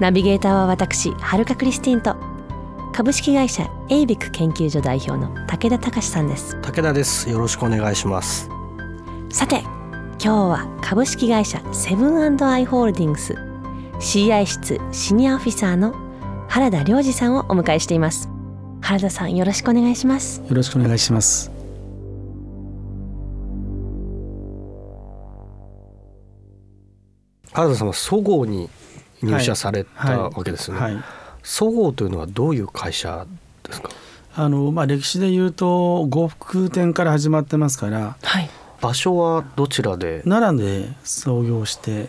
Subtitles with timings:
[0.00, 2.14] ナビゲーターは私はるかクリスティンと
[2.92, 6.54] 株式会社エイビック研究所代表の武田隆さんです。
[6.62, 7.28] 武田です。
[7.28, 8.48] よろしくお願いします。
[9.28, 9.62] さて
[10.22, 13.34] 今日は株式会社セブンアイ・ホールディングス
[13.98, 15.92] CI 室シニアオフィサーの
[16.48, 18.28] 原田良二さんをお迎えしています。
[18.80, 20.42] 原田さんよろしくお願いします。
[20.48, 21.50] よろしくお願いします。
[27.52, 28.70] 原田さんはそごうに
[29.22, 30.78] 入社されたわけですね、
[31.42, 33.26] そごうというのはどういう会社
[33.64, 33.90] ですか？
[34.34, 38.48] あのまあ歴史で言うと呉服店から始まってますから、はい、
[38.80, 40.22] 場所はどちらで？
[40.22, 42.08] 奈良で創業して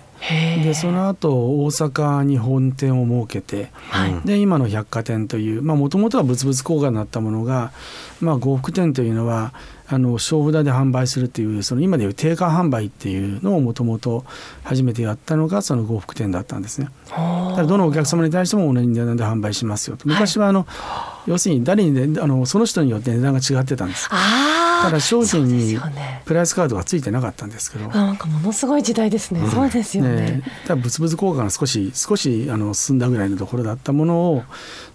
[0.63, 1.31] でその後
[1.63, 7.71] 大阪に本店を設けて、はい、で今の百貨店というもともとは物々交換になったものが、
[8.19, 9.53] まあ、呉服店というのは
[9.91, 14.23] あの小札で販売するっていうその今でいう定価販売っていうのをもともと
[14.63, 16.89] 初めてやったのがその呉服店だったんですね。
[17.09, 17.15] だ
[17.59, 20.07] からどのお客様に対しても同じ値段で販売しますよと。
[20.07, 24.09] 昔はあの、はい、要するに誰に、ね、あのその人によって値段が違ってたんです。
[24.09, 25.77] ただ商品に
[26.23, 30.15] プライスカードがついてなかったんですけど、なんかものすごい時代ですね、うん、そうですよね。
[30.15, 34.43] ねだ物々交換が少し少しあの進んだぐらいのところだったものを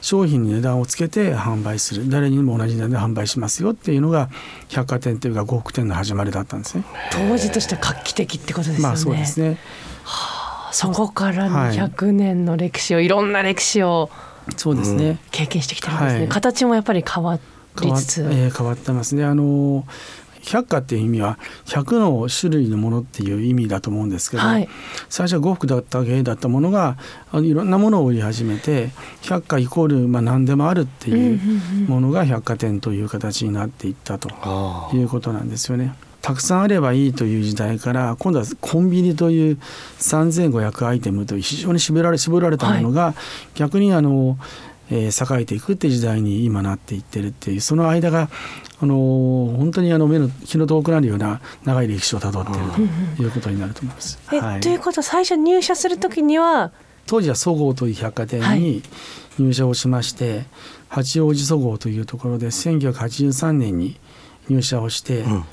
[0.01, 2.09] 商品に値段をつけて販売する。
[2.09, 4.31] 誰にも同じ値段で販売しますよっていうのが
[4.69, 6.85] 百貨店というか呉服店の始まりだったんですね。
[7.13, 8.83] 当時として画期的ってことですよね。
[8.83, 9.59] まあそうですね、はあ、
[10.75, 14.11] そこから200年の歴史を、はい、いろんな歴史を
[14.57, 17.39] そうですね、経験してきてるんですね、はい、形もやっぱり変わ
[17.81, 18.23] りつつ。
[18.23, 19.25] 変わ,、えー、変わってますね。
[19.25, 19.87] あの
[20.43, 24.69] 百科っていう意味は100の種類のものっていう意味だと思うんですけど、はい、
[25.09, 26.99] 最初は呉服だった芸だったものが
[27.33, 28.91] いろんなものを売り始めて
[29.23, 31.41] 百科イコールまあ何でもあるっていう
[31.89, 34.29] ものが百貨店という形になっていったと
[34.93, 35.95] いうことなんですよね。
[36.25, 39.59] たくさんあればいいという時代から今度はコンビニという
[39.99, 43.13] 3500アイテムという非常に絞られ絞られたものが
[43.55, 44.39] 逆にあの、
[44.91, 48.31] えー、栄えていくっていう時代に今なっていってるっていうその間が
[48.81, 48.95] あの
[49.59, 52.71] 本当にあの目の気の遠くなるような長い歴史をたどっている
[53.17, 54.19] ということになると思います。
[54.25, 56.73] はい、ということは最初入社する時には
[57.07, 58.83] 当時はそごうという百貨店に
[59.39, 60.45] 入社をしまして、はい、
[60.89, 64.01] 八王子そごうというところで1983年に
[64.49, 65.45] 入社をして、うん、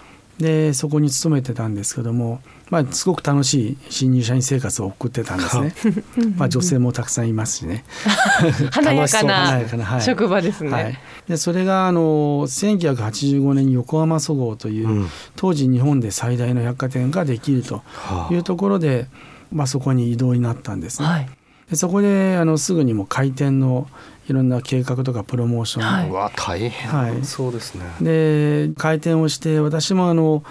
[0.42, 2.42] でそこに勤めてたんですけども
[2.72, 5.74] まあ、すごく楽しい新入社員生活を送ってたんですね。
[6.40, 7.84] まあ、女性もたくさんいますしね。
[8.72, 10.72] 華やかな職場ですね。
[10.72, 10.98] はい、
[11.28, 17.84] でそれがあの1985年に横浜そごうという、うん、当時日本で最大の百貨店ができると
[18.32, 19.10] いうところで、
[19.52, 21.08] まあ、そこに移動になったんですね。
[21.10, 21.30] はい、
[21.70, 23.90] でそこであのすぐにも開店の
[24.32, 27.86] いろんな計画とかプロモーション、はい、わ大変、はい、そうですね。
[28.02, 30.44] で開店をして私もあの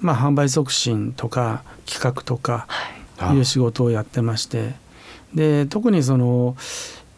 [0.00, 2.66] まあ、販売促進とか企画とか
[3.32, 3.38] い。
[3.38, 4.74] う仕事をやってまして、
[5.34, 6.56] で特にその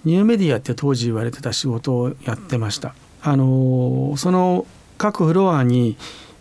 [0.05, 2.95] ニューメディアって当時言われてた仕事をやってました。
[3.21, 5.97] あのその各フロアに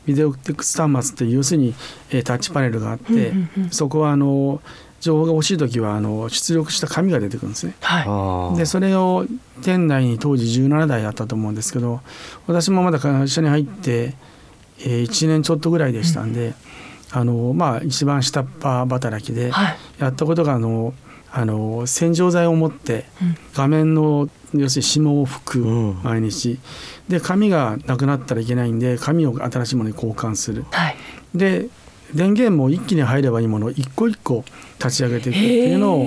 [0.05, 1.73] ビデオテックス端末って要するに、
[2.11, 3.33] えタッチパネルがあって、
[3.71, 4.61] そこはあの
[5.00, 7.75] 情報が欲しい時はあの出力した紙が出てくるんですね。
[7.81, 9.25] はい、でそれを
[9.62, 12.02] 店内に当時17台あったと思うんですけど
[12.47, 14.16] 私もまだ会社に入って
[14.80, 16.53] えー、1年ちょっとぐらいでしたんで、うん、
[17.12, 19.52] あのまあ一番下っ端働きで
[20.00, 20.94] やったことがあの、
[21.31, 23.06] あの洗浄剤を持って
[23.53, 25.59] 画面の要するに霜を拭く
[26.03, 26.59] 毎日、
[27.09, 30.96] で紙がなくなったらいけないんで紙を新しいものに交換する、はい、
[31.36, 31.68] で
[32.13, 34.44] 電源も一気に入ればいいものを一個一個
[34.79, 36.06] 立ち上げていくっていうのを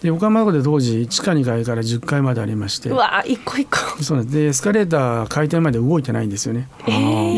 [0.00, 4.02] で横浜湖で当時地下2階から10階までありましてうわ一個一個。
[4.02, 6.68] そうでエスカレーター開店まで動いてないんですよね、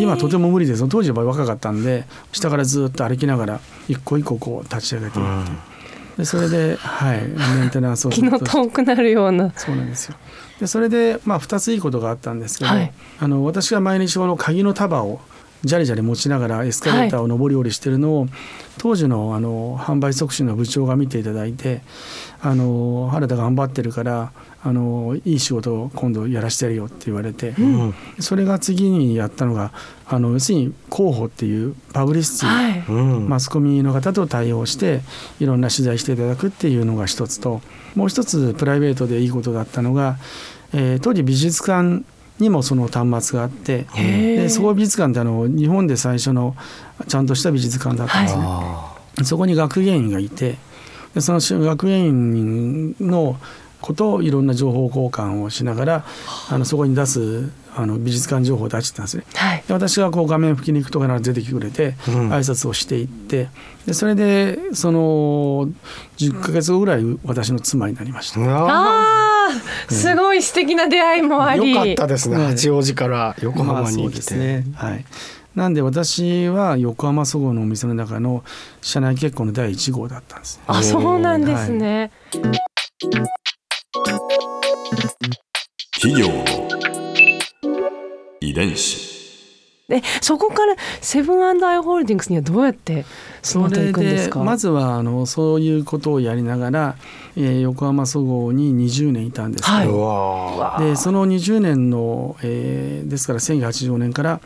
[0.00, 5.52] 今とても無理です当時は若かったんで下からずっと歩きながら一個一個こう立ち上げていって、
[6.18, 7.22] でそれではい
[7.58, 9.52] メンテナンスを 気の遠くなるような。
[9.56, 10.14] そうなんですよ。
[10.60, 15.20] でそれでまあ2ついいことがあったんですけど、はい、あの私が毎日この鍵の束を
[15.64, 18.30] じゃりじゃり持ちながらエスカレーターを上り下りしてるのを、はい、
[18.78, 21.82] 当時のあの販売促進の部長が見ていただいて
[22.40, 24.32] あの原田頑張ってるから
[24.64, 29.72] あのいい仕事を今度やらせてやるよって言われて、うん、それが次にやったのが
[30.06, 35.00] あの要するに広報っていうパブリシティ、はい、マスコミの方と対応して
[35.40, 37.60] いろんな取材していただくっていうのが一つと
[37.94, 40.16] もう一つプライベートでいいことだったのが、
[40.72, 42.04] えー、当時美術館
[42.38, 46.56] にもその端末があってで総合美術館ってあの日本で最初の
[47.06, 48.42] ちゃんとした美術館だったんですね。
[48.42, 50.56] はい、そこに学芸員がいて
[51.14, 53.36] でその学芸員の
[53.80, 56.04] ことをいろんな情報交換をしながら
[56.48, 59.24] あのそこに出すあの美術館情報を出してたんですね。
[59.34, 63.48] はい、で私がこう画面付近に行くと必ず出てきてくれて、うん、挨拶をしていって
[63.86, 65.68] でそれでその
[66.18, 68.40] 10か月後ぐらい私の妻になりました。
[68.40, 69.31] あ
[69.88, 74.64] すごい素敵な出会いもあり、よかったですね、八王子から横浜に来て、まあ、ね。
[74.74, 75.04] はい。
[75.54, 78.42] なんで私は横浜そごうのお店の中の
[78.80, 82.42] 社内結婚の第1号だったんです、ね、あそうなんですね、はい。
[86.00, 86.44] 企業の
[88.40, 89.11] 遺伝子
[89.92, 93.04] でそこからセブンアイ・ホールディングスにはどうやって
[93.42, 96.96] それでまずはあのそういうことをやりながら、
[97.36, 104.40] えー、横浜そごうに20年いたんですけど、はい、でその20年の、えー、ですから1985年から、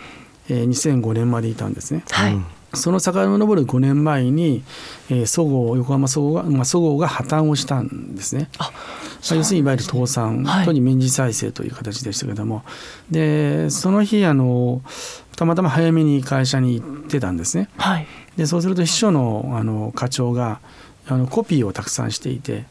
[0.48, 2.02] えー、2005年までいたんですね。
[2.10, 4.62] はいその遡る5年前に、
[5.08, 8.48] えー、そごう横浜そごうが、まあ、そごうが破綻をしたんですね。
[8.58, 8.70] あ
[9.34, 12.62] 要するにいわゆる倒産、はい、とに民事再生という形でしたけども
[13.10, 14.82] でその日あの
[15.36, 17.68] たまたま早めに会社に行ってたんですね。
[17.76, 20.60] はい、でそうすると秘書のあの課長が
[21.08, 22.64] あのコピーをたくさんしていて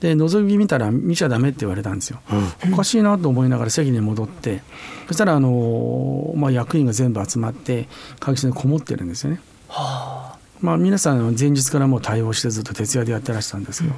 [0.00, 2.20] で覗き見たら見ちゃダメって言われたんですよ、
[2.64, 4.62] うん、おかしいなと思いながら席に戻って
[5.08, 7.88] そしたらあの、まあ、役員が全部集まって
[8.20, 9.40] 会議室にこもってるんですよね。
[9.68, 10.36] はあ。
[10.60, 13.94] まあ、皆さん前日からもう対応してずっと徹夜でやってらしたんですけど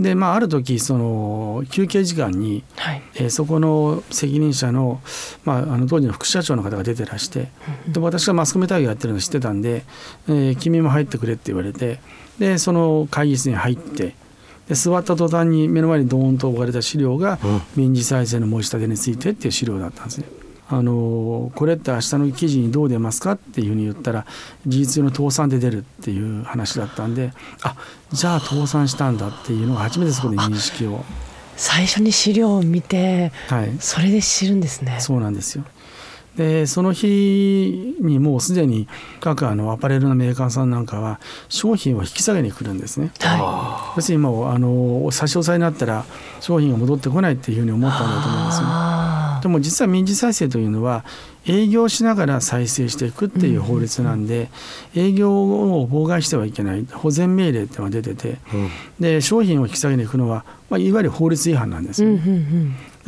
[0.00, 5.00] で、まあ、ある時その休憩時間に、はい、えー、そこの責任者の,、
[5.44, 7.48] まあ、あの当時の副社長の方が出てらして
[7.86, 9.84] で私がマスコミ対応やってるの知ってたんで、
[10.28, 12.00] えー、君も入ってくれって言われて
[12.38, 14.14] でその会議室に入って。
[14.68, 17.38] で座った途端に目の前にドーンと置かれた資料が
[17.74, 20.26] 民事再生の申し立てについてっていう資料だったんですね。
[20.70, 24.26] あのこれって明日の記事にどう出ますかっていうふうに言ったら
[24.66, 27.32] 事実上の倒産で出るっていう話だったんで
[27.62, 27.74] あ
[28.12, 31.04] じゃあ倒産したんだっていうのが初めてそこで認識を。
[31.56, 34.98] 最初に資料を見て、はい、それで知るんですね。
[35.00, 35.64] そうなんですよ
[36.38, 38.86] でその日にもうすでに
[39.20, 41.18] 各あのアパレルのメーカーさんなんかは
[41.48, 43.10] 商品を引き下げに来るんですね。
[43.18, 46.04] はい、要するにもうあの差し押さえになったら
[46.40, 48.66] 商品が戻ってこないっていうふうに思ったんだと思うんですよ。
[49.42, 51.04] でも実は民事再生というのは
[51.44, 54.50] 営業しながら再生していくっていう法律なんで、
[54.94, 58.38] 営業を妨害してはいけない保全命令っていうのが出てて、
[59.00, 62.18] で商品を引き下げに行くのは、まあ、いわゆる法律違反なんですよ、で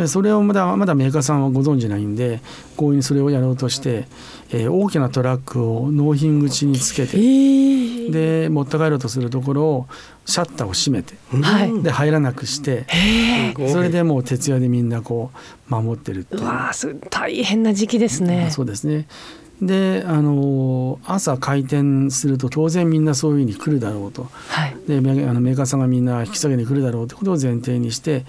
[0.07, 2.41] それをまだまだメーカーさんはご存じないんで
[2.77, 4.07] 強引にそれをやろうとして、
[4.51, 9.87] えー、大きなトラックを納品口につけて、えー、で持って帰ろうとするところを
[10.27, 12.87] シャッターを閉めて、はい、で入らなくして、
[13.73, 15.33] それでもう徹夜でみんなこ
[15.69, 16.45] う守ってるっていう。
[16.45, 16.71] わ
[17.11, 18.49] 大変な時期ですね。
[18.51, 19.09] そうですね
[19.63, 25.01] であの朝開店すると当然みんなそういうふうに来るだろうと、はい、であ
[25.35, 28.25] のメーカーさんがみんな引き下げに来るだろうってことを前提にして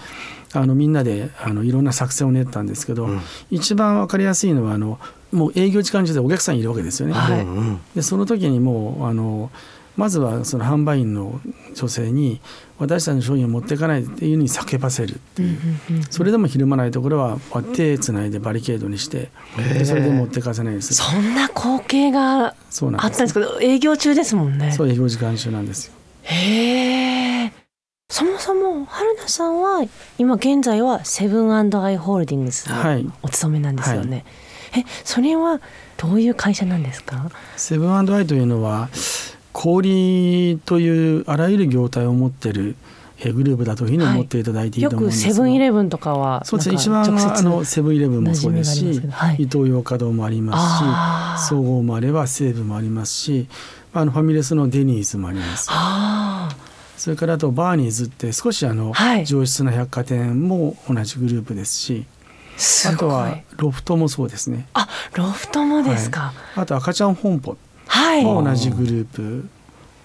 [0.54, 5.00] あのみんなであのいろんな作戦を練ったんですけど、うん、一番分かりやすいのはあの
[5.32, 7.14] もう営業時間中でお客さんいるわけですよね。
[7.14, 9.50] はい、でその時にもうあの
[10.02, 11.40] まずはその販売員の
[11.76, 12.42] 女性に
[12.80, 15.60] 私たちの商品を持っていかないっていうふうに叫ばせるっていう,、
[16.10, 17.38] それでもひるまないところは
[17.76, 20.96] 手つないでバリケードにしてでそれで持っていかせないです。
[20.96, 24.72] そんな光景があったんですけど営業中ですもんね。
[24.72, 25.94] そう営業時間中なんですよ。
[26.24, 27.52] へえ
[28.10, 29.86] そもそも春菜さんは
[30.18, 31.62] 今現在はセブンア
[31.92, 34.26] イ・ホールディングスのお勤めなんですよね、
[34.72, 35.62] はい、えそれは
[35.98, 37.30] どういう会社なんですか？
[37.56, 38.90] セブンアイというのは
[39.54, 42.76] 小売というあらゆる業態を持ってる
[43.30, 46.76] グループだというふうに思っていただいていいと思うんです、はい、よくセブンイレブンとかはそうですね。
[46.76, 53.48] 一番あのセブンイレブンもそうですし、はい、イトーヨーカドーもありますし総合もあれば西武もありますし
[53.94, 55.70] あのファミレスのデニーズもあります。
[56.98, 62.06] それからあとバーニーズって少しあの、はい、上質な百貨店も同じグループですし
[62.88, 64.68] あとはロフトもそうですね。
[64.74, 67.58] あロフトもですか、あと赤ちゃん本舗
[68.24, 69.50] も同じグループ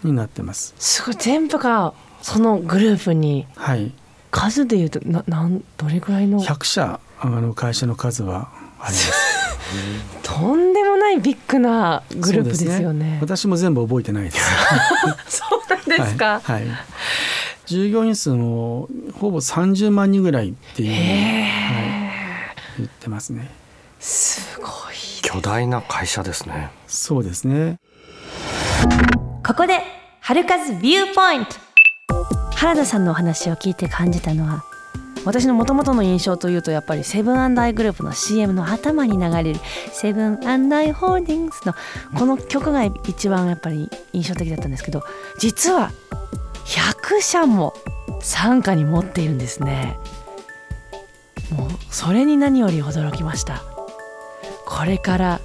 [0.04, 0.74] になってます。
[0.78, 3.92] すごい全部がそのグループに、はい、
[4.30, 9.36] 数でいうとななんどれぐらいの？100社あの会社の数はあります。
[10.22, 13.12] とんでもないビッグなグループですよね。
[13.12, 14.38] ね私も全部覚えてないです。
[15.40, 16.40] そうなんですか？
[16.44, 16.64] はい、はい、
[17.66, 18.88] 従業員数も
[19.18, 23.50] ほぼ30万人ぐらいっていう、はい、言ってますね。
[23.98, 24.96] すごい。
[25.22, 26.70] 巨大な会社ですね。
[26.96, 27.78] そうですね。
[29.44, 29.80] ここで
[30.20, 31.66] 春風ビューポイント。
[32.56, 34.64] 原田さんのお話を聞いて感じたのは
[35.26, 39.60] 私のもともとの印象というとやっぱりセブンアイグループの CM の頭に流れる
[39.92, 40.38] セブン
[40.72, 41.74] アイ・ホールディングスの
[42.14, 45.02] この曲が一番やっぱり印象的だったんですけど
[45.38, 45.90] 実は
[46.64, 47.74] 100社も
[48.20, 49.98] 傘下に持っているんですね
[51.50, 53.62] もうそれに何より驚きました
[54.64, 55.40] これから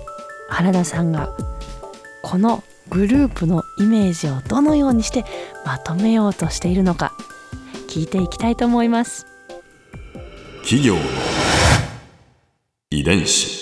[0.52, 1.34] 原田さんが
[2.24, 5.24] このグループのイメージをどのようにして
[5.66, 7.14] まとめようとしているのか
[7.88, 9.26] 聞いていきたいと思います。
[10.62, 11.02] 企業の
[12.92, 13.62] 遺伝子。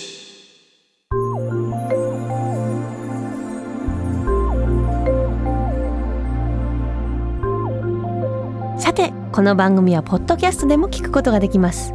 [8.78, 11.94] さてこの番組はポッドキャストでも聞くことができます。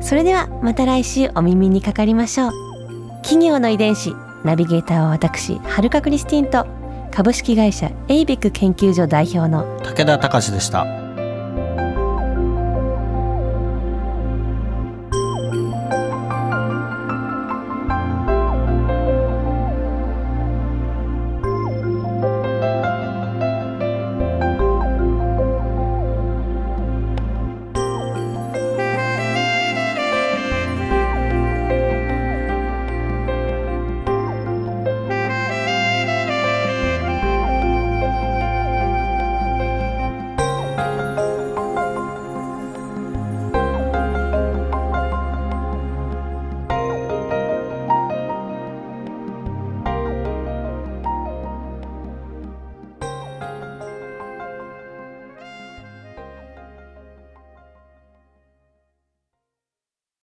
[0.00, 2.52] それではまた来週お耳にかかりましょう。
[3.22, 6.66] 企業の遺伝子ナビゲーターは私、はるかクリスティンと
[7.10, 10.99] 株式会社エイベック研究所代表の武田隆でした。